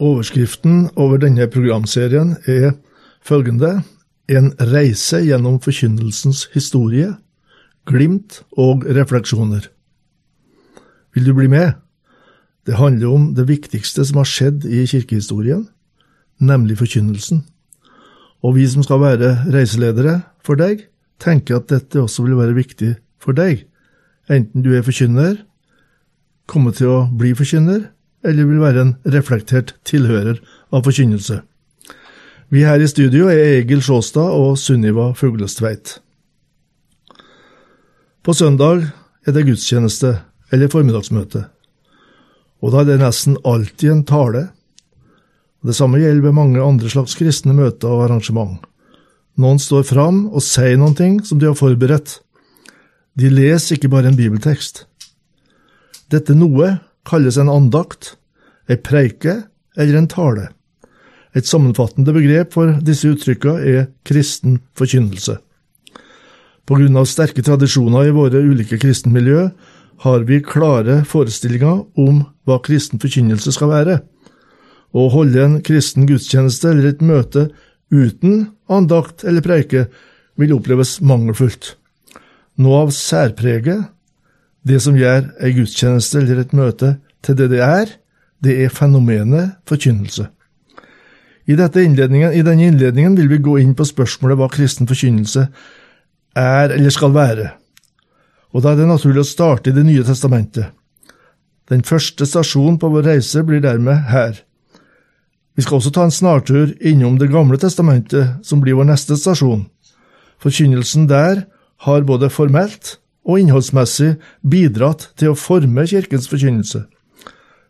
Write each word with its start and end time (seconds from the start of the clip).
Overskriften 0.00 0.88
over 0.96 1.18
denne 1.20 1.44
programserien 1.52 2.36
er 2.48 2.72
følgende 3.20 3.82
En 4.30 4.52
reise 4.60 5.18
gjennom 5.26 5.56
forkynnelsens 5.58 6.44
historie, 6.54 7.08
glimt 7.84 8.44
og 8.52 8.84
refleksjoner. 8.86 9.64
Vil 11.14 11.26
du 11.26 11.34
bli 11.34 11.48
med? 11.50 11.72
Det 12.66 12.78
handler 12.78 13.10
om 13.10 13.24
det 13.34 13.48
viktigste 13.48 14.04
som 14.06 14.20
har 14.22 14.30
skjedd 14.30 14.68
i 14.70 14.84
kirkehistorien, 14.86 15.66
nemlig 16.38 16.78
forkynnelsen. 16.78 17.42
Og 18.46 18.54
vi 18.54 18.68
som 18.70 18.86
skal 18.86 19.02
være 19.02 19.32
reiseledere 19.50 20.20
for 20.46 20.54
deg, 20.54 20.86
tenker 21.18 21.58
at 21.58 21.68
dette 21.74 21.98
også 21.98 22.22
vil 22.22 22.38
være 22.38 22.54
viktig 22.54 22.94
for 23.18 23.34
deg, 23.34 23.66
enten 24.30 24.62
du 24.62 24.70
er 24.76 24.86
forkynner, 24.86 25.40
kommer 26.46 26.70
til 26.70 26.86
å 26.86 27.00
bli 27.10 27.34
forkynner, 27.34 27.90
eller 28.24 28.48
vil 28.48 28.60
være 28.60 28.84
en 28.84 28.92
reflektert 29.14 29.74
tilhører 29.88 30.40
av 30.72 30.84
forkynnelse. 30.86 31.40
Vi 32.50 32.64
her 32.66 32.82
i 32.82 32.88
studio 32.90 33.28
er 33.30 33.60
Egil 33.60 33.82
Sjåstad 33.84 34.34
og 34.34 34.56
Sunniva 34.58 35.12
Fuglestveit. 35.14 36.00
På 38.26 38.34
søndag 38.36 38.88
er 39.26 39.36
det 39.36 39.46
gudstjeneste 39.46 40.16
eller 40.52 40.72
formiddagsmøte, 40.72 41.44
og 42.60 42.74
da 42.74 42.82
er 42.82 42.90
det 42.90 42.98
nesten 43.00 43.38
alltid 43.46 43.92
en 43.92 44.02
tale. 44.08 44.42
Det 45.64 45.76
samme 45.76 46.00
gjelder 46.02 46.26
ved 46.26 46.36
mange 46.36 46.60
andre 46.60 46.90
slags 46.90 47.14
kristne 47.16 47.54
møter 47.56 47.88
og 47.88 48.08
arrangement. 48.08 48.58
Noen 49.40 49.62
står 49.62 49.86
fram 49.88 50.26
og 50.28 50.42
sier 50.44 50.76
noen 50.76 50.96
ting 50.98 51.20
som 51.24 51.38
de 51.40 51.48
har 51.48 51.56
forberedt. 51.56 52.18
De 53.16 53.30
leser 53.32 53.78
ikke 53.78 53.92
bare 53.92 54.10
en 54.10 54.18
bibeltekst. 54.18 54.84
Dette 56.10 56.34
noe 56.34 56.74
kalles 57.08 57.38
en 57.40 57.50
andakt, 57.52 58.14
ei 58.68 58.78
preike 58.78 59.42
eller 59.76 59.98
en 59.98 60.08
tale. 60.10 60.48
Et 61.34 61.46
sammenfattende 61.46 62.12
begrep 62.14 62.54
for 62.56 62.72
disse 62.84 63.08
uttrykkene 63.10 63.62
er 63.62 63.88
kristen 64.06 64.58
forkynnelse. 64.78 65.38
På 66.66 66.78
grunn 66.78 66.98
av 66.98 67.08
sterke 67.10 67.42
tradisjoner 67.42 68.08
i 68.08 68.14
våre 68.14 68.42
ulike 68.42 68.78
kristenmiljø 68.82 69.48
har 70.04 70.22
vi 70.28 70.40
klare 70.42 71.02
forestillinger 71.08 71.82
om 72.00 72.22
hva 72.48 72.60
kristen 72.64 73.00
forkynnelse 73.02 73.52
skal 73.54 73.72
være. 73.72 73.98
Å 74.90 75.08
holde 75.12 75.42
en 75.44 75.58
kristen 75.66 76.06
gudstjeneste 76.08 76.70
eller 76.70 76.90
et 76.90 77.04
møte 77.04 77.48
uten 77.90 78.48
andakt 78.70 79.24
eller 79.26 79.44
preike 79.44 79.86
vil 80.40 80.54
oppleves 80.56 80.98
mangelfullt. 81.04 81.74
Noe 82.60 82.84
av 82.86 82.94
særpreget, 82.94 83.90
det 84.66 84.80
som 84.82 84.96
gjør 84.96 85.30
ei 85.40 85.54
gudstjeneste 85.56 86.20
eller 86.20 86.42
et 86.42 86.52
møte 86.56 86.96
til 87.24 87.36
det 87.38 87.50
det 87.52 87.62
er, 87.64 87.94
det 88.40 88.56
er 88.64 88.72
fenomenet 88.72 89.56
forkynnelse. 89.68 90.28
I, 91.48 91.52
innledningen, 91.52 92.32
I 92.32 92.42
denne 92.42 92.66
innledningen 92.68 93.16
vil 93.16 93.28
vi 93.28 93.38
gå 93.42 93.56
inn 93.58 93.74
på 93.74 93.84
spørsmålet 93.84 94.38
hva 94.38 94.48
kristen 94.52 94.86
forkynnelse 94.86 95.48
er 96.36 96.70
eller 96.76 96.90
skal 96.90 97.14
være. 97.14 97.50
Og 98.52 98.62
Da 98.62 98.72
er 98.72 98.76
det 98.76 98.86
naturlig 98.86 99.24
å 99.24 99.26
starte 99.26 99.70
i 99.70 99.72
Det 99.72 99.84
nye 99.84 100.04
testamentet. 100.04 100.70
Den 101.68 101.82
første 101.82 102.26
stasjonen 102.26 102.78
på 102.78 102.88
vår 102.90 103.02
reise 103.02 103.42
blir 103.42 103.60
dermed 103.60 104.10
her. 104.10 104.42
Vi 105.56 105.62
skal 105.62 105.76
også 105.76 105.90
ta 105.90 106.04
en 106.04 106.10
snartur 106.10 106.74
innom 106.80 107.18
Det 107.18 107.30
gamle 107.30 107.58
testamentet, 107.58 108.38
som 108.42 108.60
blir 108.60 108.74
vår 108.74 108.84
neste 108.84 109.16
stasjon. 109.16 109.66
Forkynnelsen 110.38 111.08
der 111.08 111.46
har 111.78 112.02
både 112.02 112.30
formelt 112.30 112.99
og 113.28 113.40
innholdsmessig 113.40 114.14
bidratt 114.46 115.10
til 115.20 115.32
å 115.32 115.38
forme 115.38 115.84
kirkens 115.88 116.28
forkynnelse. 116.30 116.84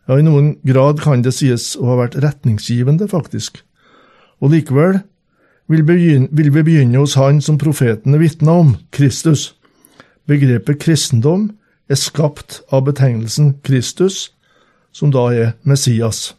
Ja, 0.07 0.17
i 0.17 0.25
noen 0.25 0.55
grad 0.67 1.01
kan 1.03 1.23
det 1.23 1.33
sies 1.37 1.73
å 1.77 1.91
ha 1.91 1.99
vært 2.01 2.17
retningsgivende, 2.23 3.07
faktisk. 3.11 3.61
Og 4.41 4.55
likevel 4.55 5.01
vil, 5.71 5.83
begynne, 5.87 6.29
vil 6.31 6.51
vi 6.51 6.63
begynne 6.65 6.99
hos 6.99 7.15
Han 7.19 7.41
som 7.43 7.59
profetene 7.61 8.19
vitna 8.19 8.57
om, 8.63 8.75
Kristus. 8.91 9.53
Begrepet 10.27 10.81
kristendom 10.81 11.51
er 11.91 11.99
skapt 11.99 12.61
av 12.71 12.85
betegnelsen 12.87 13.57
Kristus, 13.63 14.31
som 14.91 15.11
da 15.13 15.27
er 15.31 15.53
Messias. 15.63 16.33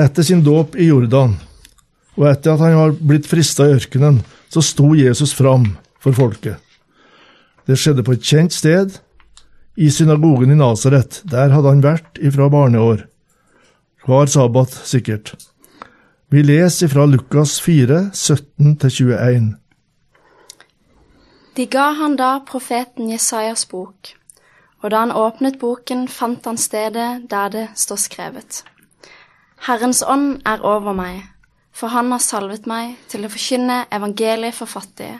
Etter 0.00 0.24
sin 0.24 0.42
dåp 0.44 0.76
i 0.80 0.88
Jordan, 0.88 1.36
og 2.16 2.26
etter 2.30 2.54
at 2.54 2.64
han 2.64 2.76
var 2.78 2.96
blitt 2.96 3.28
frista 3.28 3.68
i 3.68 3.76
ørkenen, 3.76 4.22
så 4.50 4.62
sto 4.64 4.94
Jesus 4.98 5.32
fram 5.36 5.70
for 6.00 6.16
folket. 6.16 6.58
Det 7.68 7.76
skjedde 7.78 8.04
på 8.06 8.16
et 8.16 8.24
kjent 8.24 8.54
sted, 8.56 8.96
i 9.76 9.90
synagogen 9.90 10.50
i 10.50 10.58
Nasaret. 10.58 11.22
Der 11.24 11.52
hadde 11.54 11.70
han 11.70 11.84
vært 11.84 12.18
ifra 12.20 12.50
barneår. 12.52 13.06
Hver 14.04 14.28
sabbat, 14.32 14.74
sikkert. 14.84 15.34
Vi 16.30 16.42
leser 16.42 16.88
ifra 16.88 17.06
Lukas 17.06 17.60
4, 17.60 18.10
17-21. 18.14 19.54
De 21.56 21.66
ga 21.66 21.90
han 21.98 22.16
da 22.16 22.38
profeten 22.46 23.10
Jesajas 23.10 23.66
bok, 23.68 24.12
og 24.80 24.92
da 24.92 25.02
han 25.04 25.12
åpnet 25.12 25.58
boken, 25.60 26.06
fant 26.08 26.46
han 26.46 26.60
stedet 26.60 27.26
der 27.30 27.50
det 27.52 27.66
står 27.74 27.98
skrevet. 28.04 28.62
Herrens 29.66 30.00
ånd 30.06 30.38
er 30.46 30.62
over 30.64 30.94
meg, 30.96 31.24
for 31.72 31.92
han 31.92 32.12
har 32.14 32.22
salvet 32.24 32.68
meg 32.70 32.94
til 33.10 33.26
å 33.26 33.32
forkynne 33.32 33.82
evangeliet 33.92 34.56
for 34.56 34.70
fattige. 34.70 35.18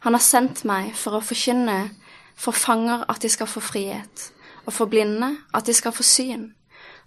Han 0.00 0.16
har 0.16 0.24
sendt 0.24 0.64
meg 0.64 0.94
for 0.96 1.18
å 1.18 1.24
forkynne 1.24 1.90
for 2.40 2.56
fanger 2.56 3.04
at 3.12 3.20
de 3.20 3.28
skal 3.28 3.48
få 3.50 3.60
frihet, 3.60 4.30
og 4.64 4.72
for 4.72 4.88
blinde 4.88 5.34
at 5.52 5.66
de 5.68 5.74
skal 5.76 5.92
få 5.92 6.06
syn, 6.06 6.46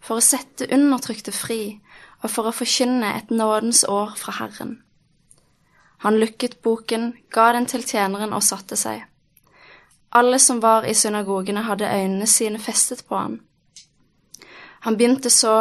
for 0.01 0.19
å 0.19 0.25
sette 0.25 0.69
undertrykte 0.73 1.33
fri, 1.33 1.79
og 2.21 2.29
for 2.29 2.47
å 2.47 2.55
forkynne 2.55 3.15
et 3.17 3.33
nådens 3.33 3.83
år 3.89 4.13
fra 4.19 4.37
Herren. 4.37 4.77
Han 6.05 6.19
lukket 6.19 6.61
boken, 6.61 7.13
ga 7.31 7.51
den 7.55 7.65
til 7.65 7.85
tjeneren 7.87 8.35
og 8.35 8.43
satte 8.43 8.77
seg. 8.77 9.05
Alle 10.13 10.37
som 10.39 10.59
var 10.61 10.85
i 10.85 10.93
synagogene, 10.93 11.63
hadde 11.65 11.89
øynene 11.89 12.27
sine 12.27 12.59
festet 12.59 13.05
på 13.07 13.17
han. 13.17 13.39
Han 14.85 14.97
begynte 14.99 15.31
så 15.33 15.55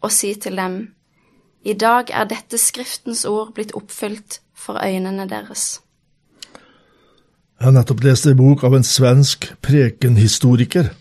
å 0.00 0.08
si 0.10 0.34
til 0.34 0.56
dem, 0.56 0.78
I 1.62 1.74
dag 1.74 2.10
er 2.14 2.24
dette 2.24 2.58
Skriftens 2.58 3.24
ord 3.26 3.52
blitt 3.54 3.74
oppfylt 3.76 4.40
for 4.54 4.78
øynene 4.80 5.26
deres. 5.28 5.82
Jeg 7.58 7.66
har 7.66 7.74
nettopp 7.74 8.04
lest 8.06 8.26
en 8.30 8.36
bok 8.38 8.62
av 8.62 8.76
en 8.76 8.84
svensk 8.86 9.48
prekenhistoriker, 9.66 10.92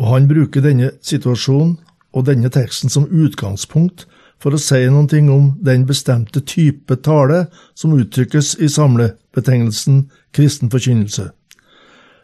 og 0.00 0.06
han 0.14 0.28
bruker 0.30 0.62
denne 0.64 0.94
situasjonen 1.04 1.74
og 2.16 2.24
denne 2.24 2.48
teksten 2.48 2.88
som 2.88 3.04
utgangspunkt 3.04 4.06
for 4.40 4.54
å 4.54 4.60
si 4.62 4.78
noe 4.88 5.18
om 5.34 5.50
den 5.60 5.84
bestemte 5.84 6.40
type 6.40 6.96
tale 7.04 7.46
som 7.76 7.92
uttrykkes 7.92 8.54
i 8.64 8.68
samlebetegnelsen 8.72 10.06
kristen 10.32 10.70
forkynnelse. 10.72 11.26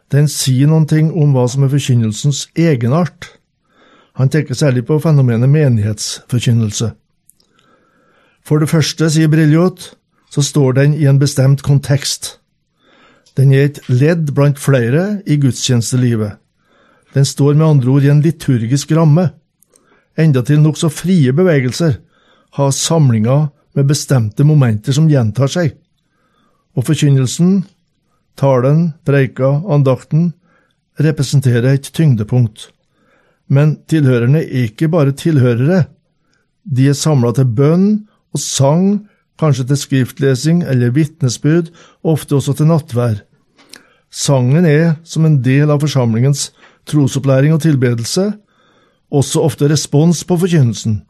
Den 0.08 0.28
sier 0.28 0.70
noe 0.70 1.00
om 1.12 1.34
hva 1.34 1.44
som 1.50 1.66
er 1.66 1.72
forkynnelsens 1.74 2.46
egenart. 2.56 3.28
Han 4.14 4.30
tenker 4.32 4.54
særlig 4.54 4.86
på 4.86 4.96
fenomenet 5.02 5.50
menighetsforkynnelse. 5.50 6.94
For 8.44 8.60
det 8.60 8.70
første, 8.70 9.10
sier 9.10 9.28
Briljot, 9.28 9.90
så 10.30 10.40
står 10.40 10.80
den 10.80 10.94
i 10.94 11.04
en 11.10 11.20
bestemt 11.20 11.62
kontekst. 11.62 12.38
Den 13.34 13.52
er 13.52 13.68
et 13.68 13.80
ledd 13.90 14.30
blant 14.34 14.60
flere 14.62 15.20
i 15.26 15.36
gudstjenestelivet. 15.42 16.38
Den 17.14 17.26
står 17.26 17.54
med 17.54 17.66
andre 17.66 17.90
ord 17.90 18.06
i 18.06 18.10
en 18.12 18.22
liturgisk 18.22 18.92
ramme. 18.94 19.28
Endatil 20.18 20.60
nokså 20.62 20.90
frie 20.90 21.34
bevegelser 21.34 21.98
har 22.58 22.74
samlinger 22.74 23.48
med 23.74 23.88
bestemte 23.90 24.46
momenter 24.46 24.94
som 24.94 25.10
gjentar 25.10 25.50
seg. 25.50 25.74
Og 26.74 26.86
forkynnelsen, 26.86 27.64
talen, 28.38 28.92
preika, 29.06 29.50
andakten, 29.70 30.32
representerer 31.02 31.74
et 31.74 31.90
tyngdepunkt. 31.94 32.68
Men 33.50 33.76
tilhørerne 33.90 34.42
er 34.42 34.68
ikke 34.70 34.88
bare 34.90 35.14
tilhørere. 35.18 35.84
De 36.64 36.88
er 36.90 36.98
samla 36.98 37.34
til 37.34 37.50
bønn 37.50 37.88
og 38.34 38.42
sang 38.42 38.86
kanskje 39.40 39.66
til 39.68 39.80
skriftlesing 39.80 40.62
eller 40.62 40.94
vitnesbyrd, 40.94 41.70
ofte 42.02 42.36
også 42.38 42.54
til 42.58 42.70
nattvær. 42.70 43.22
Sangen 44.14 44.66
er, 44.68 44.96
som 45.04 45.26
en 45.26 45.40
del 45.42 45.72
av 45.74 45.82
forsamlingens 45.82 46.52
trosopplæring 46.86 47.54
og 47.54 47.64
tilbedelse, 47.64 48.30
også 49.10 49.42
ofte 49.42 49.68
respons 49.70 50.22
på 50.24 50.38
forkynnelsen. 50.38 51.02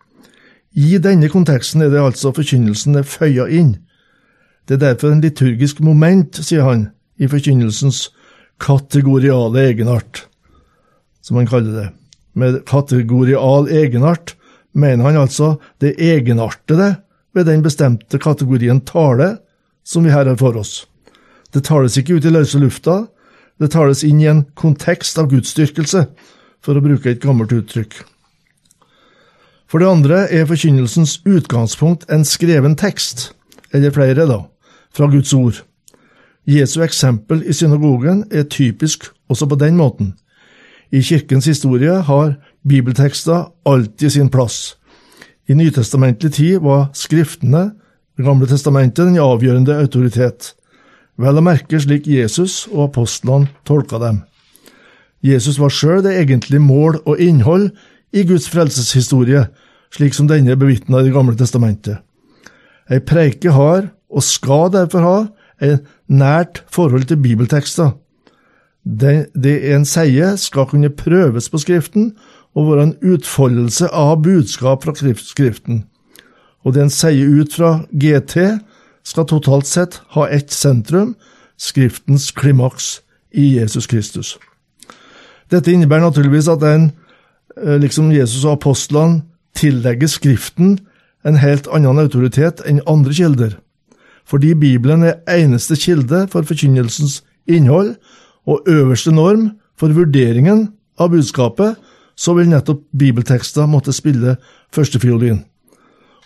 I 0.74 0.98
denne 0.98 1.28
konteksten 1.30 1.84
er 1.84 1.92
det 1.92 2.00
altså 2.02 2.32
forkynnelsen 2.34 2.98
er 2.98 3.06
føya 3.06 3.46
inn. 3.46 3.76
Det 4.68 4.78
er 4.78 4.86
derfor 4.88 5.12
en 5.12 5.22
liturgisk 5.22 5.80
moment, 5.84 6.40
sier 6.40 6.64
han, 6.64 6.88
i 7.20 7.28
forkynnelsens 7.30 8.08
kategoriale 8.62 9.68
egenart, 9.68 10.24
som 11.22 11.38
han 11.38 11.48
kaller 11.50 11.76
det. 11.76 11.88
Med 12.34 12.64
kategorial 12.66 13.68
egenart 13.70 14.34
mener 14.74 15.04
han 15.06 15.20
altså 15.20 15.54
det 15.80 15.94
egenartede 16.02 16.96
ved 17.34 17.48
den 17.50 17.62
bestemte 17.62 18.18
kategorien 18.18 18.80
tale 18.86 19.36
som 19.84 20.04
vi 20.04 20.12
her 20.14 20.26
har 20.26 20.38
for 20.40 20.56
oss. 20.56 20.86
Det 21.54 21.64
tales 21.66 21.98
ikke 21.98 22.18
ut 22.18 22.24
i 22.24 22.32
løse 22.32 22.58
lufta, 22.58 23.04
det 23.60 23.70
tales 23.70 24.02
inn 24.06 24.20
i 24.22 24.30
en 24.30 24.44
kontekst 24.58 25.18
av 25.20 25.28
gudsdyrkelse, 25.30 26.06
for 26.64 26.74
å 26.74 26.82
bruke 26.82 27.12
et 27.12 27.22
gammelt 27.22 27.52
uttrykk. 27.52 28.00
For 29.68 29.82
det 29.82 29.90
andre 29.90 30.18
er 30.32 30.48
forkynnelsens 30.48 31.18
utgangspunkt 31.26 32.08
en 32.12 32.24
skreven 32.26 32.76
tekst, 32.78 33.32
eller 33.74 33.94
flere, 33.94 34.26
da, 34.26 34.40
fra 34.94 35.08
Guds 35.10 35.34
ord. 35.34 35.60
Jesu 36.46 36.80
eksempel 36.84 37.42
i 37.48 37.54
synagogen 37.56 38.24
er 38.30 38.48
typisk 38.50 39.08
også 39.28 39.48
på 39.50 39.58
den 39.60 39.76
måten. 39.76 40.14
I 40.92 41.02
kirkens 41.02 41.48
historie 41.48 42.02
har 42.06 42.36
bibeltekster 42.68 43.48
alltid 43.66 44.10
sin 44.10 44.30
plass. 44.30 44.76
I 45.48 45.54
nytestamentlig 45.54 46.32
tid 46.32 46.60
var 46.64 46.90
Skriftene, 46.96 47.72
Det 48.16 48.22
gamle 48.22 48.46
testamentet, 48.46 49.08
den 49.08 49.18
avgjørende 49.18 49.74
autoritet, 49.74 50.52
vel 51.18 51.34
å 51.34 51.42
merke 51.42 51.80
slik 51.82 52.06
Jesus 52.06 52.68
og 52.70 52.84
apostlene 52.92 53.48
tolka 53.66 53.98
dem. 53.98 54.20
Jesus 55.18 55.58
var 55.58 55.72
sjøl 55.74 56.04
det 56.04 56.12
egentlige 56.20 56.62
mål 56.62 57.00
og 57.10 57.18
innhold 57.18 57.72
i 58.14 58.22
Guds 58.22 58.46
frelseshistorie, 58.52 59.48
slik 59.90 60.14
som 60.14 60.28
denne 60.30 60.54
bevitna 60.54 61.00
i 61.00 61.08
Det 61.08 61.12
gamle 61.12 61.34
testamentet. 61.34 61.98
Ei 62.86 63.00
preike 63.00 63.50
har, 63.50 63.90
og 64.10 64.22
skal 64.22 64.70
derfor 64.70 65.02
ha, 65.02 65.18
et 65.58 65.82
nært 66.06 66.62
forhold 66.70 67.08
til 67.10 67.18
bibeltekster. 67.18 67.94
Det, 68.84 69.32
det 69.34 69.72
en 69.72 69.86
sier, 69.88 70.36
skal 70.36 70.68
kunne 70.70 70.90
prøves 70.90 71.48
på 71.48 71.58
Skriften 71.58 72.12
og 72.54 72.70
være 72.70 72.82
en 72.82 72.96
utfoldelse 73.14 73.88
av 73.90 74.22
budskap 74.22 74.84
fra 74.84 74.94
Skriften. 74.94 75.84
Og 76.64 76.74
det 76.74 76.82
en 76.82 76.90
sier 76.90 77.28
ut 77.28 77.52
fra 77.52 77.84
GT, 77.92 78.60
skal 79.04 79.26
totalt 79.28 79.66
sett 79.66 80.00
ha 80.16 80.28
ett 80.28 80.50
sentrum, 80.50 81.14
Skriftens 81.56 82.32
klimaks 82.32 83.00
i 83.30 83.58
Jesus 83.58 83.86
Kristus. 83.86 84.38
Dette 85.50 85.72
innebærer 85.72 86.00
naturligvis 86.00 86.48
at 86.48 86.62
en, 86.62 86.92
eh, 87.62 87.78
liksom 87.78 88.10
Jesus 88.12 88.44
og 88.44 88.52
apostlene, 88.52 89.22
tillegger 89.54 90.08
Skriften 90.08 90.78
en 91.24 91.36
helt 91.36 91.68
annen 91.72 91.98
autoritet 91.98 92.60
enn 92.66 92.82
andre 92.86 93.12
kilder. 93.12 93.58
Fordi 94.24 94.54
Bibelen 94.54 95.02
er 95.02 95.20
eneste 95.28 95.76
kilde 95.76 96.26
for 96.32 96.42
forkynnelsens 96.42 97.22
innhold 97.46 97.94
og 98.46 98.64
øverste 98.66 99.12
norm 99.12 99.50
for 99.76 99.92
vurderingen 99.92 100.72
av 100.98 101.10
budskapet, 101.10 101.76
så 102.16 102.34
vil 102.34 102.48
nettopp 102.48 102.84
bibeltekster 102.98 103.66
måtte 103.66 103.92
spille 103.92 104.36
førstefiolin. 104.74 105.42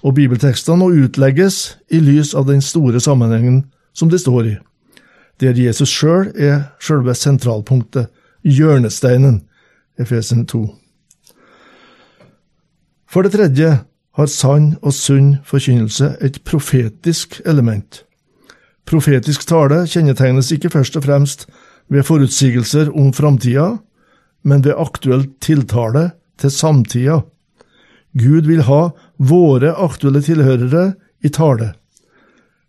Og 0.02 0.14
bibeltekstene 0.14 0.78
må 0.78 0.90
utlegges 0.94 1.78
i 1.90 2.00
lys 2.00 2.34
av 2.38 2.46
den 2.46 2.62
store 2.62 3.00
sammenhengen 3.00 3.64
som 3.96 4.10
de 4.10 4.18
står 4.18 4.46
i, 4.46 4.56
der 5.40 5.58
Jesus 5.58 5.90
sjøl 5.90 6.30
er 6.36 6.68
sjølve 6.82 7.14
sentralpunktet, 7.14 8.08
hjørnesteinen, 8.42 9.42
Efesen 9.98 10.44
2. 10.46 10.62
For 13.10 13.26
det 13.26 13.32
tredje 13.34 13.70
har 14.18 14.30
sann 14.30 14.76
og 14.82 14.94
sunn 14.94 15.38
forkynnelse 15.46 16.12
et 16.22 16.40
profetisk 16.46 17.40
element. 17.46 18.04
Profetisk 18.86 19.46
tale 19.48 19.84
kjennetegnes 19.90 20.52
ikke 20.54 20.70
først 20.70 20.96
og 20.96 21.04
fremst 21.04 21.46
ved 21.90 22.06
forutsigelser 22.06 22.92
om 22.94 23.12
framtida, 23.12 23.76
men 24.48 24.64
ved 24.64 24.78
aktuell 24.80 25.26
tiltale 25.44 26.10
til 26.40 26.52
samtida. 26.54 27.20
Gud 28.18 28.48
vil 28.48 28.64
ha 28.66 28.88
våre 29.18 29.74
aktuelle 29.76 30.22
tilhørere 30.24 30.92
i 31.24 31.30
tale. 31.34 31.74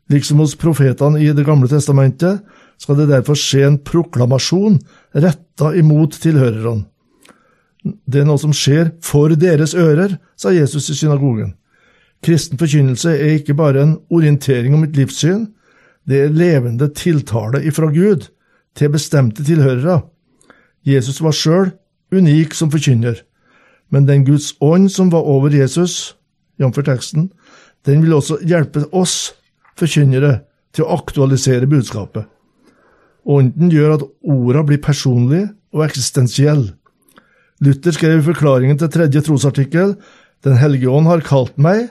Liksom 0.10 0.42
hos 0.42 0.58
profetene 0.58 1.22
i 1.22 1.30
Det 1.34 1.46
gamle 1.46 1.70
testamentet 1.70 2.42
skal 2.82 2.98
det 2.98 3.10
derfor 3.12 3.38
skje 3.38 3.66
en 3.68 3.78
proklamasjon 3.86 4.80
retta 5.14 5.74
imot 5.78 6.18
tilhørerne. 6.22 6.88
Det 7.84 8.22
er 8.22 8.28
noe 8.28 8.42
som 8.42 8.52
skjer 8.54 8.92
for 9.06 9.32
deres 9.40 9.74
ører, 9.78 10.18
sa 10.36 10.52
Jesus 10.52 10.90
i 10.92 10.98
synagogen. 10.98 11.54
Kristen 12.26 12.60
forkynnelse 12.60 13.14
er 13.16 13.38
ikke 13.38 13.56
bare 13.56 13.86
en 13.86 13.96
orientering 14.12 14.76
om 14.76 14.84
et 14.84 14.98
livssyn, 15.00 15.48
det 16.10 16.26
er 16.26 16.34
levende 16.36 16.90
tiltale 16.98 17.62
ifra 17.64 17.88
Gud 17.94 18.28
til 18.76 18.92
bestemte 18.92 19.46
tilhørere. 19.46 20.02
Jesus 20.88 21.22
var 21.22 21.36
sjøl 21.36 21.72
unik 22.14 22.56
som 22.58 22.72
forkynner, 22.72 23.22
men 23.90 24.08
den 24.08 24.26
Guds 24.26 24.54
ånd 24.62 24.90
som 24.94 25.12
var 25.14 25.28
over 25.28 25.54
Jesus, 25.54 26.16
jf. 26.60 26.80
teksten, 26.86 27.30
den 27.86 28.04
vil 28.04 28.18
også 28.18 28.40
hjelpe 28.46 28.86
oss 28.92 29.34
forkynnere 29.80 30.42
til 30.76 30.86
å 30.86 30.98
aktualisere 31.00 31.70
budskapet. 31.70 32.28
Ånden 33.30 33.72
gjør 33.72 33.98
at 33.98 34.06
orda 34.24 34.64
blir 34.66 34.82
personlige 34.82 35.50
og 35.76 35.86
eksistensielle. 35.86 36.74
Luther 37.60 37.92
skrev 37.92 38.22
i 38.22 38.28
forklaringen 38.30 38.78
til 38.80 38.92
tredje 38.92 39.22
trosartikkel 39.26 39.98
Den 40.44 40.56
hellige 40.56 40.88
ånd 40.88 41.10
har 41.10 41.20
kalt 41.20 41.58
meg 41.60 41.90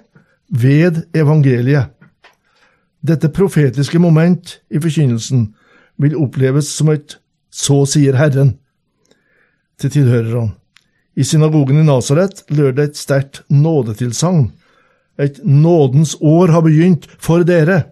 ved 0.48 1.02
evangeliet. 1.12 1.90
Dette 3.04 3.28
profetiske 3.28 3.98
moment 4.00 4.54
i 4.72 4.80
forkynnelsen 4.80 5.50
vil 6.00 6.16
oppleves 6.16 6.70
som 6.72 6.88
et 6.88 7.18
så 7.52 7.82
sier 7.84 8.16
Herren 8.16 8.54
til 9.78 9.92
tilhørerne. 9.94 10.54
I 11.18 11.24
synagogen 11.26 11.80
i 11.80 11.86
Nasaret 11.86 12.44
lød 12.54 12.76
det 12.78 12.84
et 12.88 12.98
sterkt 12.98 13.42
nådetilsagn. 13.50 14.52
Et 15.18 15.40
nådens 15.42 16.14
år 16.22 16.52
har 16.54 16.62
begynt 16.62 17.08
for 17.18 17.42
dere. 17.42 17.88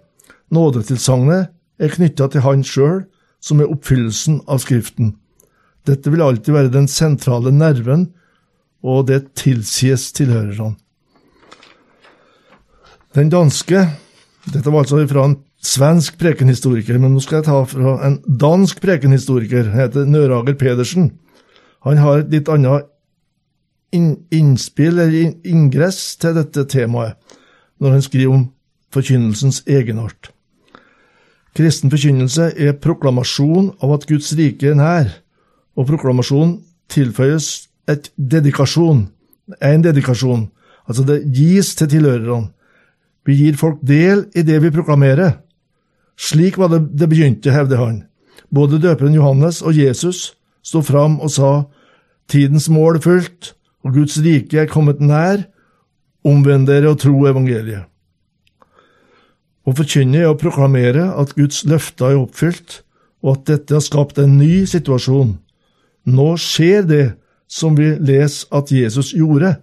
Nådetilsagnet 0.54 1.50
er 1.78 1.90
knytta 1.90 2.28
til 2.30 2.44
Han 2.46 2.62
sjøl, 2.62 3.00
som 3.42 3.60
er 3.60 3.70
oppfyllelsen 3.70 4.44
av 4.46 4.62
Skriften. 4.62 5.16
Dette 5.86 6.10
vil 6.10 6.22
alltid 6.22 6.54
være 6.54 6.72
den 6.74 6.86
sentrale 6.90 7.50
nerven, 7.54 8.08
og 8.86 9.08
det 9.10 9.34
tilsies 9.38 10.12
tilhørerne. 10.14 10.76
Den 13.16 13.30
danske 13.32 13.86
Dette 14.46 14.70
var 14.70 14.84
altså 14.84 15.00
fra 15.10 15.24
en 15.26 15.40
svensk 15.58 16.20
prekenhistoriker, 16.20 17.00
men 17.02 17.16
nå 17.16 17.20
skal 17.24 17.40
jeg 17.40 17.46
ta 17.48 17.56
fra 17.66 17.94
en 18.06 18.20
dansk 18.22 18.78
prekenhistoriker, 18.78 19.72
han 19.72 19.80
heter 19.80 20.06
Nørager 20.06 20.54
Pedersen. 20.54 21.08
Han 21.86 22.00
har 22.02 22.24
et 22.24 22.32
litt 22.34 22.48
annet 22.50 22.88
innspill 24.34 24.98
eller 24.98 25.36
ingress 25.46 26.16
til 26.20 26.34
dette 26.36 26.66
temaet, 26.68 27.14
når 27.78 27.94
han 27.94 28.02
skriver 28.04 28.34
om 28.34 28.48
forkynnelsens 28.92 29.62
egenart. 29.70 30.32
Kristen 31.56 31.92
forkynnelse 31.92 32.50
er 32.60 32.76
proklamasjon 32.82 33.70
av 33.80 33.94
at 33.94 34.04
Guds 34.10 34.32
rike 34.36 34.72
er 34.72 34.76
nær, 34.76 35.14
og 35.76 35.86
proklamasjon 35.88 36.58
tilføyes 36.92 37.68
et 37.88 38.10
dedikasjon, 38.18 39.06
en 39.62 39.84
dedikasjon, 39.84 40.48
altså 40.90 41.06
det 41.06 41.22
gis 41.32 41.74
til 41.78 41.88
tilhørerne. 41.94 42.50
Vi 43.26 43.34
gir 43.40 43.56
folk 43.58 43.80
del 43.82 44.26
i 44.38 44.44
det 44.46 44.60
vi 44.62 44.70
proklamerer. 44.70 45.38
Slik 46.16 46.58
var 46.58 46.70
det 46.70 46.84
det 46.94 47.08
begynte, 47.10 47.50
hevder 47.50 47.80
han. 47.80 47.96
Både 48.54 48.78
døperen 48.78 49.16
Johannes 49.16 49.62
og 49.62 49.74
Jesus 49.74 50.35
sto 50.66 50.82
fram 50.82 51.20
og 51.22 51.30
sa 51.30 51.50
tidens 52.30 52.68
mål 52.72 52.98
er 52.98 53.04
fullt, 53.04 53.52
og 53.86 53.94
Guds 53.94 54.18
rike 54.22 54.58
er 54.58 54.70
kommet 54.70 55.00
nær, 55.00 55.44
omvend 56.26 56.66
dere 56.66 56.90
og 56.90 56.98
tro 57.04 57.14
evangeliet. 57.30 57.86
Å 59.66 59.74
forkynne 59.74 60.22
er 60.22 60.30
å 60.30 60.38
proklamere 60.38 61.08
at 61.18 61.34
Guds 61.38 61.64
løfter 61.66 62.12
er 62.12 62.20
oppfylt, 62.20 62.80
og 63.22 63.38
at 63.38 63.46
dette 63.50 63.74
har 63.74 63.82
skapt 63.82 64.18
en 64.22 64.36
ny 64.38 64.66
situasjon. 64.68 65.36
Nå 66.06 66.26
skjer 66.38 66.86
det 66.86 67.06
som 67.50 67.74
vi 67.78 67.94
leser 67.98 68.46
at 68.54 68.70
Jesus 68.74 69.12
gjorde. 69.14 69.56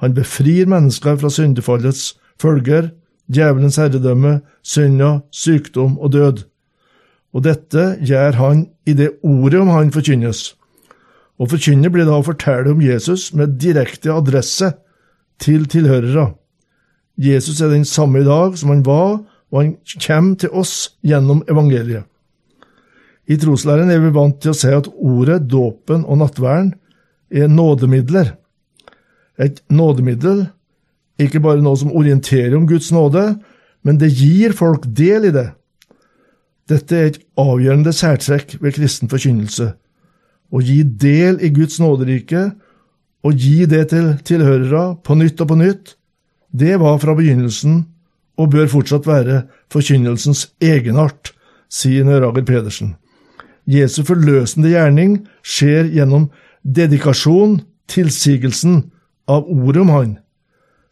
Han 0.00 0.16
befrir 0.16 0.68
mennesker 0.68 1.18
fra 1.20 1.30
syndefallets 1.32 2.14
følger, 2.40 2.90
djevelens 3.28 3.76
herredømme, 3.80 4.38
synda, 4.64 5.18
sykdom 5.32 5.98
og 5.98 6.12
død. 6.12 6.44
Og 7.34 7.42
dette 7.42 7.96
gjør 8.04 8.38
han 8.38 8.66
i 8.86 8.94
det 8.94 9.16
ordet 9.26 9.60
om 9.60 9.72
han 9.74 9.92
forkynnes. 9.94 10.52
Å 11.34 11.48
forkynne 11.50 11.90
blir 11.90 12.06
da 12.06 12.20
å 12.20 12.26
fortelle 12.26 12.70
om 12.70 12.82
Jesus 12.82 13.32
med 13.34 13.56
direkte 13.58 14.14
adresse 14.14 14.70
til 15.42 15.66
tilhørere. 15.70 16.30
Jesus 17.18 17.60
er 17.62 17.72
den 17.74 17.86
samme 17.86 18.22
i 18.22 18.26
dag 18.26 18.54
som 18.58 18.70
han 18.70 18.84
var, 18.86 19.20
og 19.50 19.60
han 19.60 19.74
kommer 19.98 20.38
til 20.38 20.54
oss 20.54 20.94
gjennom 21.02 21.42
evangeliet. 21.50 22.06
I 23.26 23.38
troslæren 23.40 23.90
er 23.90 24.02
vi 24.02 24.12
vant 24.14 24.36
til 24.42 24.52
å 24.52 24.58
si 24.58 24.70
at 24.74 24.90
ordet, 24.92 25.46
dåpen 25.48 26.04
og 26.04 26.20
nattverden 26.20 26.74
er 27.32 27.48
nådemidler. 27.48 28.34
Et 29.40 29.62
nådemiddel 29.72 30.44
ikke 31.20 31.42
bare 31.42 31.62
noe 31.62 31.78
som 31.78 31.92
orienterer 31.94 32.56
om 32.58 32.66
Guds 32.66 32.90
nåde, 32.94 33.36
men 33.86 33.98
det 34.00 34.12
gir 34.16 34.54
folk 34.56 34.86
del 34.86 35.28
i 35.30 35.34
det. 35.34 35.48
Dette 36.70 36.96
er 36.96 37.10
et 37.10 37.18
avgjørende 37.40 37.92
særtrekk 37.92 38.56
ved 38.60 38.76
kristen 38.78 39.10
forkynnelse. 39.12 39.74
Å 40.54 40.60
gi 40.64 40.80
del 40.82 41.40
i 41.44 41.50
Guds 41.52 41.80
nåderike, 41.82 42.52
å 43.24 43.32
gi 43.32 43.66
det 43.68 43.88
til 43.92 44.14
tilhørere 44.24 44.84
på 45.04 45.16
nytt 45.18 45.40
og 45.40 45.50
på 45.50 45.58
nytt, 45.60 45.94
det 46.54 46.78
var 46.80 47.00
fra 47.02 47.16
begynnelsen 47.18 47.82
og 48.38 48.50
bør 48.52 48.68
fortsatt 48.70 49.06
være 49.08 49.44
forkynnelsens 49.72 50.48
egenart, 50.62 51.32
sier 51.68 52.06
Nørager 52.06 52.44
Pedersen. 52.46 52.94
Jesu 53.66 54.02
forløsende 54.04 54.70
gjerning 54.74 55.22
skjer 55.42 55.88
gjennom 55.90 56.28
dedikasjon, 56.64 57.62
tilsigelsen 57.88 58.84
av 59.28 59.48
ordet 59.48 59.82
om 59.82 59.92
Han. 59.92 60.12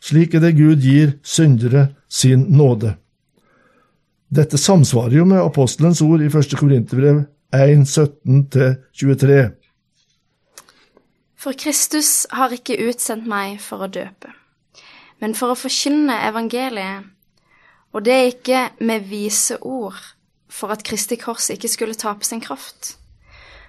Slik 0.02 0.34
er 0.34 0.42
det 0.42 0.56
Gud 0.58 0.82
gir 0.82 1.16
syndere 1.22 1.92
sin 2.08 2.48
nåde. 2.50 2.96
Dette 4.32 4.56
samsvarer 4.56 5.18
jo 5.18 5.24
med 5.28 5.42
apostelens 5.44 6.00
ord 6.00 6.22
i 6.24 6.30
1. 6.30 6.54
Korinterbrev 6.56 7.18
1, 7.52 7.82
17-23. 7.84 9.34
For 11.36 11.52
Kristus 11.52 12.24
har 12.32 12.54
ikke 12.56 12.78
utsendt 12.86 13.28
meg 13.28 13.58
for 13.60 13.84
å 13.84 13.88
døpe, 13.92 14.30
men 15.20 15.36
for 15.36 15.52
å 15.52 15.58
forkynne 15.58 16.16
evangeliet, 16.30 17.10
og 17.92 18.06
det 18.06 18.14
er 18.14 18.30
ikke 18.30 18.62
med 18.80 19.04
vise 19.10 19.58
ord, 19.60 20.00
for 20.48 20.72
at 20.72 20.86
Kristi 20.86 21.20
kors 21.20 21.50
ikke 21.52 21.68
skulle 21.68 21.98
tape 22.00 22.24
sin 22.24 22.40
kraft. 22.40 22.94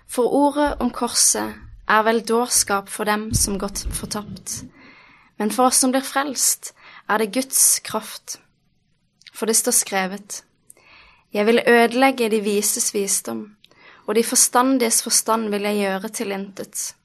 For 0.08 0.32
ordet 0.32 0.78
om 0.80 0.94
korset 0.96 1.60
er 1.92 2.08
vel 2.08 2.24
dårskap 2.24 2.88
for 2.88 3.04
dem 3.04 3.34
som 3.36 3.60
gått 3.60 3.84
fortapt, 3.92 4.62
men 5.44 5.52
for 5.52 5.68
oss 5.68 5.84
som 5.84 5.92
blir 5.92 6.08
frelst, 6.08 6.72
er 7.12 7.20
det 7.20 7.34
Guds 7.36 7.84
kraft. 7.84 8.40
For 9.36 9.50
det 9.50 9.60
står 9.60 9.76
skrevet, 9.76 10.44
Jeg 11.34 11.46
vil 11.46 11.64
ødelegge 11.68 12.30
de 12.30 12.42
vises 12.42 12.94
visdom, 12.94 13.56
og 14.06 14.16
de 14.16 14.24
forstandiges 14.24 15.04
forstand 15.04 15.50
vil 15.50 15.62
jeg 15.62 15.76
gjøre 15.76 16.10
til 16.10 16.32
intet. 16.32 16.96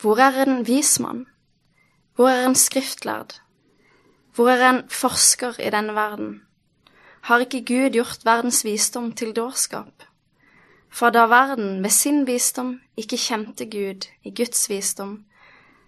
Hvor 0.00 0.16
er 0.16 0.42
en 0.46 0.66
vismann? 0.66 1.26
Hvor 2.14 2.28
er 2.28 2.46
en 2.46 2.54
skriftlærd? 2.54 3.40
Hvor 4.34 4.48
er 4.48 4.70
en 4.70 4.82
forsker 4.88 5.60
i 5.60 5.70
denne 5.70 5.94
verden? 5.94 6.42
Har 7.20 7.38
ikke 7.38 7.64
Gud 7.64 7.90
gjort 7.90 8.24
verdens 8.24 8.64
visdom 8.64 9.12
til 9.12 9.36
dårskap? 9.36 10.02
For 10.90 11.10
da 11.10 11.26
verden 11.26 11.82
ved 11.82 11.90
sin 11.90 12.26
visdom 12.26 12.80
ikke 12.96 13.16
kjente 13.16 13.66
Gud 13.70 14.08
i 14.24 14.32
Guds 14.34 14.70
visdom, 14.70 15.24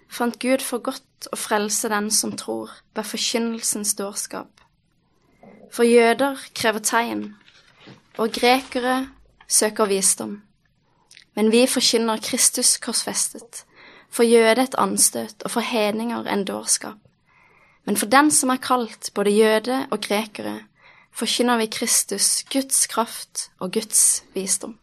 fant 0.09 0.39
Gud 0.39 0.61
for 0.61 0.79
godt 0.79 1.29
å 1.33 1.37
frelse 1.37 1.89
den 1.89 2.11
som 2.11 2.37
tror, 2.37 2.71
ved 2.95 3.05
forkynnelsens 3.05 3.95
dårskap. 3.95 4.62
For 5.73 5.89
jøder 5.89 6.37
krever 6.55 6.85
tegn, 6.85 7.35
og 8.21 8.33
grekere 8.33 9.07
søker 9.49 9.89
visdom. 9.89 10.43
Men 11.37 11.49
vi 11.53 11.65
forkynner 11.67 12.21
Kristus 12.21 12.77
korsfestet, 12.77 13.65
for 14.13 14.29
jøde 14.29 14.67
et 14.67 14.77
anstøt 14.79 15.41
og 15.45 15.51
for 15.55 15.65
hedninger 15.65 16.29
en 16.29 16.45
dårskap. 16.45 17.01
Men 17.87 17.97
for 17.97 18.07
den 18.07 18.31
som 18.31 18.53
er 18.53 18.61
kalt, 18.61 19.11
både 19.15 19.33
jøde 19.33 19.87
og 19.91 20.01
grekere, 20.01 20.61
forkynner 21.13 21.57
vi 21.57 21.67
Kristus, 21.73 22.45
Guds 22.53 22.87
kraft 22.87 23.49
og 23.59 23.73
Guds 23.73 24.25
visdom. 24.35 24.77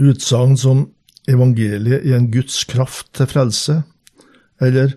Utsagn 0.00 0.56
som 0.56 0.90
evangeliet 1.28 2.04
er 2.04 2.16
en 2.16 2.32
Guds 2.32 2.64
kraft 2.64 3.12
til 3.14 3.26
frelse, 3.26 3.82
eller 4.60 4.96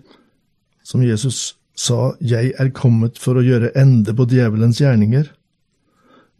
som 0.84 1.02
Jesus 1.02 1.59
sa, 1.80 2.14
jeg 2.20 2.52
er 2.60 2.72
kommet 2.76 3.18
for 3.20 3.38
å 3.38 3.44
gjøre 3.44 3.72
ende 3.78 4.12
på 4.16 4.26
djevelens 4.28 4.80
gjerninger. 4.82 5.30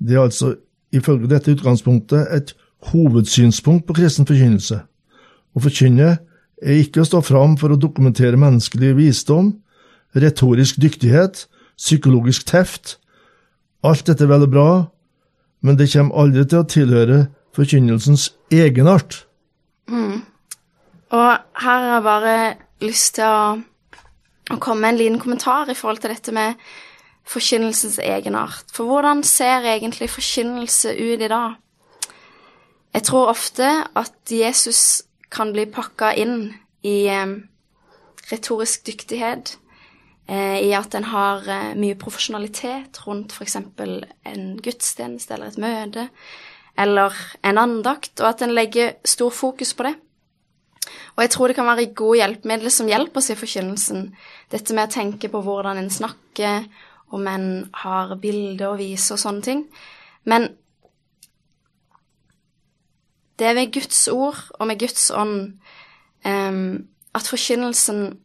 Det 0.00 0.16
er 0.16 0.26
altså 0.26 0.54
ifølge 0.92 1.30
dette 1.30 1.54
utgangspunktet 1.54 2.28
et 2.35 2.52
hovedsynspunkt 2.90 3.87
på 3.88 3.97
kristen 4.00 4.28
forkynnelse. 4.28 4.80
Å 5.56 5.62
forkynne 5.64 6.11
er 6.61 6.80
ikke 6.82 7.02
å 7.02 7.09
stå 7.09 7.23
fram 7.25 7.56
for 7.61 7.73
å 7.73 7.80
dokumentere 7.80 8.40
menneskelig 8.40 8.94
visdom, 8.99 9.54
retorisk 10.16 10.80
dyktighet, 10.82 11.47
psykologisk 11.80 12.47
teft. 12.50 12.99
Alt 13.87 14.06
dette 14.09 14.26
er 14.26 14.32
vel 14.32 14.44
og 14.44 14.52
bra, 14.52 14.70
men 15.64 15.78
det 15.78 15.90
kommer 15.92 16.25
aldri 16.25 16.44
til 16.49 16.62
å 16.62 16.68
tilhøre 16.68 17.20
forkynnelsens 17.56 18.30
egenart. 18.52 19.25
Mm. 19.90 20.20
Og 21.11 21.30
her 21.64 21.80
har 21.80 21.94
jeg 21.97 22.06
bare 22.06 22.35
lyst 22.85 23.16
til 23.18 23.26
å, 23.26 23.56
å 24.50 24.59
komme 24.62 24.85
med 24.85 24.95
en 24.95 25.00
liten 25.00 25.21
kommentar 25.23 25.71
i 25.71 25.76
forhold 25.78 26.02
til 26.02 26.14
dette 26.14 26.35
med 26.35 26.59
forkynnelsens 27.30 27.99
egenart. 28.02 28.71
For 28.75 28.88
hvordan 28.88 29.23
ser 29.26 29.66
egentlig 29.69 30.11
forkynnelse 30.11 30.97
ut 30.99 31.23
i 31.23 31.30
dag? 31.30 31.59
Jeg 32.95 33.07
tror 33.07 33.30
ofte 33.30 33.69
at 33.95 34.14
Jesus 34.30 35.02
kan 35.30 35.52
bli 35.54 35.69
pakka 35.71 36.11
inn 36.19 36.50
i 36.83 37.07
eh, 37.07 37.37
retorisk 38.33 38.87
dyktighet, 38.88 39.54
eh, 40.26 40.59
i 40.66 40.73
at 40.75 40.97
en 40.99 41.07
har 41.12 41.47
eh, 41.47 41.73
mye 41.78 41.99
profesjonalitet 42.00 42.99
rundt 43.07 43.37
f.eks. 43.37 43.57
en 43.61 44.47
gudstjeneste 44.59 45.37
eller 45.37 45.52
et 45.52 45.62
møte, 45.62 46.09
eller 46.78 47.14
en 47.47 47.62
andakt, 47.62 48.16
og 48.19 48.33
at 48.33 48.42
en 48.42 48.54
legger 48.57 48.97
stor 49.07 49.30
fokus 49.30 49.75
på 49.76 49.87
det. 49.87 49.95
Og 51.16 51.25
jeg 51.25 51.32
tror 51.35 51.50
det 51.50 51.56
kan 51.59 51.68
være 51.68 51.90
gode 51.97 52.20
hjelpemidler 52.20 52.73
som 52.75 52.88
hjelper 52.90 53.23
oss 53.23 53.30
i 53.32 53.38
forkynnelsen. 53.38 54.09
Dette 54.52 54.76
med 54.76 54.88
å 54.88 54.94
tenke 54.94 55.30
på 55.32 55.42
hvordan 55.44 55.80
en 55.80 55.92
snakker, 55.92 56.68
om 57.11 57.26
en 57.26 57.47
har 57.75 58.14
bilder 58.23 58.68
å 58.68 58.78
vise 58.78 59.16
og 59.16 59.18
sånne 59.18 59.42
ting. 59.42 59.64
Men 60.30 60.47
det 63.40 63.49
er 63.49 63.56
ved 63.59 63.73
Guds 63.75 64.04
ord 64.12 64.38
og 64.61 64.68
med 64.70 64.78
Guds 64.78 65.09
ånd 65.11 65.56
um, 66.23 66.87
at 67.16 67.26
forkynnelsen 67.26 68.20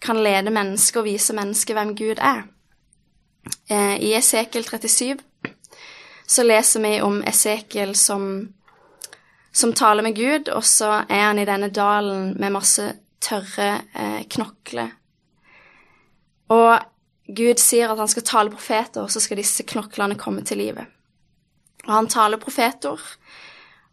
kan 0.00 0.20
lede 0.22 0.52
mennesker 0.54 1.02
og 1.02 1.08
vise 1.08 1.34
mennesker 1.36 1.76
hvem 1.76 1.94
Gud 1.98 2.22
er. 2.22 2.44
Eh, 3.70 3.96
I 4.00 4.14
Esekiel 4.16 4.64
37 4.64 5.18
så 6.30 6.44
leser 6.46 6.84
vi 6.84 7.00
om 7.02 7.20
Esekiel 7.26 7.94
som, 7.98 8.52
som 9.52 9.72
taler 9.74 10.02
med 10.06 10.16
Gud, 10.16 10.48
og 10.54 10.64
så 10.64 11.04
er 11.08 11.24
han 11.30 11.38
i 11.38 11.46
denne 11.48 11.70
dalen 11.74 12.34
med 12.38 12.54
masse 12.54 12.86
tørre 13.20 13.70
eh, 13.94 14.22
knokler. 14.30 14.92
Og 16.50 16.78
Gud 17.30 17.62
sier 17.62 17.90
at 17.90 17.98
han 18.00 18.10
skal 18.10 18.26
tale 18.26 18.52
profeter, 18.54 19.04
og 19.04 19.10
så 19.10 19.22
skal 19.22 19.38
disse 19.40 19.66
knoklene 19.66 20.18
komme 20.18 20.42
til 20.46 20.62
live. 20.62 20.86
Og 21.86 21.92
han 21.94 22.10
taler 22.10 22.42
profetord, 22.42 23.04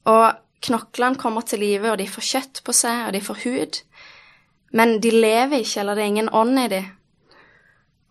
og 0.07 0.25
knoklene 0.63 1.19
kommer 1.19 1.45
til 1.45 1.61
live, 1.61 1.91
og 1.91 1.99
de 2.01 2.09
får 2.09 2.29
kjøtt 2.31 2.63
på 2.65 2.75
seg, 2.75 3.07
og 3.07 3.13
de 3.13 3.23
får 3.23 3.43
hud. 3.43 3.81
Men 4.77 4.97
de 5.01 5.11
lever 5.13 5.61
ikke, 5.61 5.81
eller 5.81 5.95
det 5.95 6.03
er 6.03 6.13
ingen 6.13 6.33
ånd 6.33 6.59
i 6.59 6.67
dem. 6.71 6.89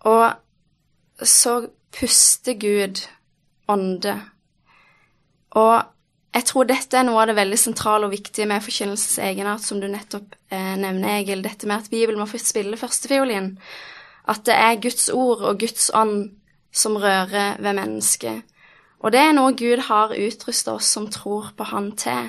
Og 0.06 1.26
så 1.26 1.58
puster 1.96 2.54
Gud 2.60 3.02
ånde. 3.68 4.14
Og 5.56 5.82
jeg 6.36 6.44
tror 6.50 6.66
dette 6.68 6.98
er 6.98 7.06
noe 7.08 7.22
av 7.22 7.30
det 7.30 7.38
veldig 7.38 7.58
sentrale 7.60 8.08
og 8.08 8.12
viktige 8.12 8.48
med 8.50 8.64
forkynnelsens 8.64 9.20
egenart, 9.24 9.64
som 9.64 9.80
du 9.80 9.86
nettopp 9.88 10.34
eh, 10.52 10.74
nevner, 10.76 11.22
Egil. 11.22 11.44
Dette 11.44 11.68
med 11.68 11.80
at 11.80 11.92
Bibelen 11.92 12.20
må 12.20 12.26
spille 12.28 12.76
førstefiolin. 12.76 13.54
At 14.28 14.42
det 14.44 14.56
er 14.58 14.82
Guds 14.82 15.08
ord 15.14 15.46
og 15.46 15.62
Guds 15.62 15.88
ånd 15.96 16.34
som 16.76 16.98
rører 17.00 17.56
ved 17.62 17.78
mennesket. 17.78 18.42
Og 19.00 19.14
det 19.14 19.22
er 19.22 19.32
noe 19.36 19.54
Gud 19.56 19.86
har 19.86 20.12
utrusta 20.12 20.74
oss 20.76 20.90
som 20.92 21.08
tror 21.12 21.54
på 21.56 21.68
Han 21.72 21.92
til. 21.96 22.28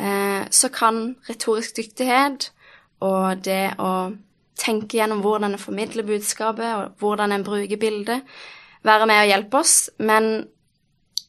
Eh, 0.00 0.48
så 0.50 0.70
kan 0.72 1.16
retorisk 1.28 1.76
dyktighet 1.76 2.50
og 3.04 3.44
det 3.44 3.74
å 3.80 4.12
tenke 4.60 4.96
gjennom 4.96 5.20
hvordan 5.24 5.54
en 5.56 5.60
formidler 5.60 6.08
budskapet, 6.08 6.68
og 6.76 7.00
hvordan 7.00 7.32
en 7.32 7.44
bruker 7.44 7.80
bildet, 7.80 8.24
være 8.84 9.08
med 9.08 9.22
og 9.24 9.30
hjelpe 9.32 9.60
oss. 9.60 9.76
Men 9.98 10.48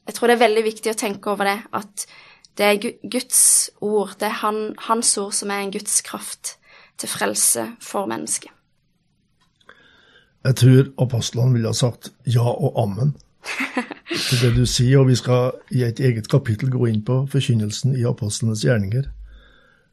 jeg 0.07 0.17
tror 0.17 0.27
det 0.27 0.35
er 0.37 0.45
veldig 0.45 0.63
viktig 0.65 0.91
å 0.91 0.97
tenke 0.97 1.31
over 1.31 1.47
det, 1.47 1.59
at 1.77 2.05
det 2.57 2.67
er 2.67 2.79
Guds 3.11 3.69
ord, 3.81 4.15
det 4.19 4.27
er 4.27 4.39
han, 4.41 4.73
hans 4.87 5.13
ord 5.21 5.33
som 5.35 5.53
er 5.53 5.63
en 5.63 5.73
Guds 5.73 6.01
kraft 6.05 6.55
til 6.99 7.09
frelse 7.09 7.67
for 7.81 8.09
mennesket. 8.09 8.51
Jeg 10.41 10.57
tror 10.57 10.89
apostlene 11.01 11.53
ville 11.53 11.69
ha 11.69 11.77
sagt 11.77 12.09
ja 12.25 12.43
og 12.43 12.77
ammen 12.81 13.13
til 14.27 14.41
det 14.41 14.51
du 14.57 14.65
sier, 14.65 14.99
og 15.01 15.11
vi 15.11 15.17
skal 15.19 15.53
i 15.73 15.83
et 15.85 16.01
eget 16.01 16.29
kapittel 16.29 16.71
gå 16.73 16.87
inn 16.89 17.03
på 17.05 17.23
forkynnelsen 17.31 17.93
i 17.97 18.05
apostlenes 18.09 18.65
gjerninger. 18.65 19.05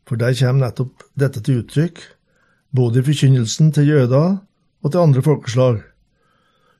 For 0.08 0.16
der 0.16 0.36
kommer 0.38 0.66
nettopp 0.66 1.04
dette 1.20 1.42
til 1.44 1.62
uttrykk, 1.62 2.00
både 2.72 3.00
i 3.00 3.06
forkynnelsen 3.10 3.72
til 3.76 3.92
jøder 3.92 4.38
og 4.82 4.92
til 4.92 5.04
andre 5.04 5.22
folkeslag. 5.22 5.82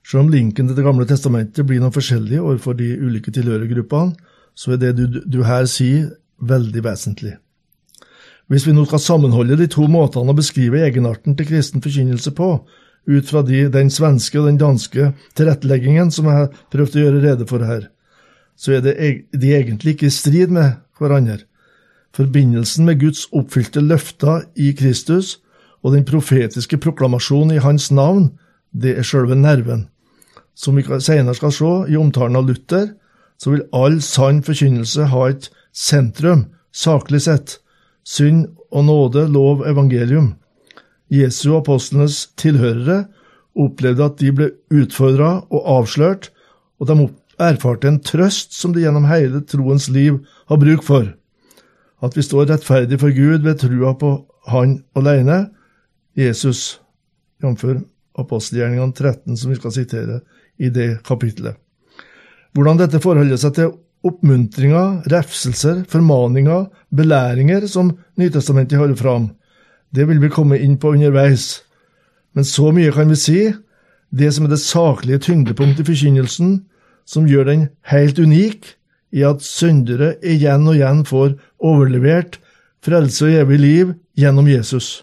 Selv 0.09 0.25
om 0.25 0.31
linken 0.33 0.69
til 0.69 0.77
Det 0.77 0.85
gamle 0.87 1.05
testamentet 1.05 1.67
blir 1.69 1.83
noe 1.83 1.93
forskjellig 1.93 2.39
overfor 2.41 2.79
de 2.79 2.95
ulike 2.97 3.33
tilhørergruppene, 3.35 4.17
så 4.57 4.73
er 4.73 4.81
det 4.81 4.95
du, 4.97 5.21
du 5.21 5.43
her 5.45 5.69
sier, 5.69 6.09
veldig 6.39 6.81
vesentlig. 6.87 7.35
Hvis 8.49 8.65
vi 8.65 8.73
nå 8.73 8.87
skal 8.89 9.03
sammenholde 9.03 9.59
de 9.61 9.67
to 9.69 9.85
måtene 9.91 10.33
å 10.33 10.39
beskrive 10.39 10.81
egenarten 10.87 11.35
til 11.37 11.49
kristen 11.51 11.83
forkynnelse 11.85 12.33
på, 12.39 12.49
ut 13.09 13.29
fra 13.29 13.43
de, 13.45 13.67
den 13.73 13.91
svenske 13.93 14.39
og 14.41 14.49
den 14.49 14.61
danske 14.61 15.11
tilretteleggingen 15.37 16.13
som 16.15 16.31
jeg 16.31 16.39
har 16.39 16.57
prøvd 16.73 16.97
å 16.97 17.05
gjøre 17.05 17.23
rede 17.27 17.49
for 17.51 17.67
her, 17.69 17.91
så 18.57 18.79
er 18.79 18.87
det, 18.87 18.95
de 19.33 19.53
egentlig 19.55 19.97
ikke 19.97 20.09
i 20.09 20.15
strid 20.15 20.55
med 20.55 20.81
hverandre. 20.99 21.43
Forbindelsen 22.17 22.89
med 22.89 23.03
Guds 23.03 23.27
oppfylte 23.37 23.85
løfter 23.85 24.49
i 24.57 24.73
Kristus 24.79 25.37
og 25.85 25.93
den 25.95 26.09
profetiske 26.09 26.81
proklamasjonen 26.81 27.59
i 27.59 27.63
hans 27.63 27.91
navn, 27.93 28.33
det 28.73 28.97
er 28.97 29.07
sjølve 29.07 29.37
nerven. 29.37 29.87
Som 30.59 30.75
vi 30.75 30.83
senere 30.83 31.37
skal 31.39 31.53
se 31.55 31.73
i 31.93 31.97
omtalen 31.97 32.37
av 32.37 32.49
Luther, 32.49 32.91
så 33.39 33.53
vil 33.55 33.67
all 33.77 34.01
sann 34.03 34.41
forkynnelse 34.43 35.07
ha 35.13 35.29
et 35.31 35.51
sentrum, 35.71 36.49
saklig 36.75 37.23
sett, 37.29 37.61
synd 38.03 38.49
og 38.75 38.89
nåde, 38.89 39.29
lov, 39.31 39.63
evangelium. 39.71 40.33
Jesu 41.15 41.53
og 41.53 41.61
apostlenes 41.63 42.27
tilhørere 42.41 43.05
opplevde 43.59 44.09
at 44.11 44.19
de 44.19 44.33
ble 44.35 44.49
utfordra 44.75 45.31
og 45.47 45.71
avslørt, 45.79 46.33
og 46.83 46.91
de 46.91 47.07
erfarte 47.39 47.89
en 47.91 48.01
trøst 48.03 48.57
som 48.59 48.75
de 48.75 48.83
gjennom 48.83 49.07
hele 49.09 49.45
troens 49.47 49.87
liv 49.95 50.19
har 50.51 50.59
bruk 50.59 50.83
for. 50.87 51.07
At 52.03 52.19
vi 52.19 52.23
står 52.27 52.51
rettferdig 52.51 52.99
for 52.99 53.15
Gud 53.15 53.47
ved 53.47 53.63
trua 53.63 53.95
på 53.99 54.13
Han 54.49 54.79
alene, 54.97 55.51
Jesus, 56.17 56.81
jf. 57.43 57.65
apostelgjerningene 58.19 58.95
13, 58.95 59.37
som 59.37 59.51
vi 59.51 59.59
skal 59.59 59.75
sitere 59.75 60.21
i 60.59 60.71
det 60.75 60.99
kapitlet. 61.07 61.57
Hvordan 62.55 62.81
dette 62.81 63.01
forholder 63.03 63.39
seg 63.41 63.55
til 63.55 63.75
oppmuntringer, 64.07 65.03
refselser, 65.11 65.83
formaninger, 65.89 66.67
belæringer 66.95 67.67
som 67.67 67.97
Nytestamentet 68.19 68.79
holder 68.79 68.97
fram. 68.99 69.31
Det 69.95 70.09
vil 70.09 70.21
vi 70.23 70.31
komme 70.31 70.59
inn 70.59 70.77
på 70.79 70.93
underveis. 70.95 71.63
Men 72.35 72.45
så 72.45 72.73
mye 72.75 72.93
kan 72.95 73.11
vi 73.11 73.19
si, 73.19 73.39
det 74.11 74.33
som 74.35 74.47
er 74.47 74.55
det 74.55 74.63
saklige 74.63 75.23
tyngdepunktet 75.29 75.85
i 75.85 75.89
forkynnelsen, 75.93 76.59
som 77.07 77.29
gjør 77.29 77.49
den 77.49 77.69
helt 77.91 78.19
unik, 78.19 78.75
i 79.13 79.23
at 79.25 79.41
syndere 79.41 80.19
igjen 80.21 80.67
og 80.69 80.77
igjen 80.77 80.99
får 81.09 81.31
overlevert 81.65 82.37
frelse 82.85 83.25
og 83.25 83.39
evig 83.41 83.59
liv 83.63 83.95
gjennom 84.19 84.49
Jesus. 84.51 85.03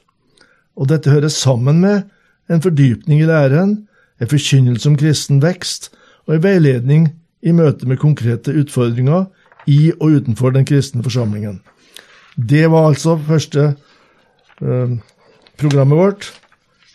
Og 0.77 0.91
dette 0.91 1.09
hører 1.09 1.33
sammen 1.33 1.79
med 1.81 2.03
en 2.51 2.61
fordypning 2.61 3.23
i 3.23 3.25
læren, 3.25 3.87
en 4.21 4.31
forkynnelse 4.31 4.89
om 4.89 4.97
kristen 4.99 5.41
vekst 5.43 5.91
og 6.27 6.37
en 6.37 6.43
veiledning 6.43 7.07
i 7.45 7.53
møte 7.53 7.87
med 7.87 8.01
konkrete 8.01 8.53
utfordringer 8.55 9.27
i 9.69 9.91
og 9.99 10.19
utenfor 10.19 10.53
den 10.55 10.65
kristne 10.65 11.03
forsamlingen. 11.03 11.59
Det 12.35 12.65
var 12.71 12.89
altså 12.89 13.17
første 13.27 13.75
eh, 14.61 14.95
programmet 15.57 15.97
vårt 15.97 16.31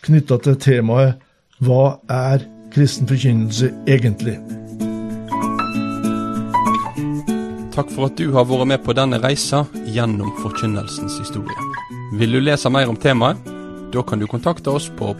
knytta 0.05 0.37
til 0.41 0.57
temaet 0.61 1.21
Hva 1.61 1.99
er 2.09 2.41
kristen 2.73 3.09
forkynnelse 3.09 3.69
egentlig? 3.85 4.39
Takk 7.71 7.91
for 7.93 8.09
at 8.09 8.17
du 8.19 8.31
har 8.35 8.47
vært 8.49 8.67
med 8.67 8.81
på 8.83 8.95
denne 8.97 9.21
reisa 9.23 9.63
gjennom 9.93 10.33
forkynnelsens 10.41 11.19
historie. 11.21 11.69
Vil 12.19 12.33
du 12.35 12.41
lese 12.41 12.69
mer 12.73 12.89
om 12.91 12.97
temaet? 12.99 13.39
Da 13.93 14.03
kan 14.07 14.19
du 14.19 14.27
kontakte 14.27 14.73
oss 14.73 14.89
på 14.97 15.13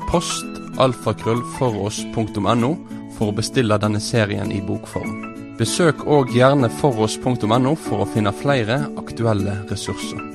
postalfakrøllfoross.no 0.72 2.72
for 3.18 3.30
å 3.30 3.36
bestille 3.36 3.78
denne 3.82 4.00
serien 4.00 4.52
i 4.52 4.62
bokform. 4.62 5.30
Besøk 5.60 6.08
òg 6.08 6.32
gjerne 6.34 6.70
foross.no 6.80 7.76
for 7.76 8.02
å 8.02 8.10
finne 8.10 8.34
flere 8.34 8.86
aktuelle 8.98 9.66
ressurser. 9.70 10.31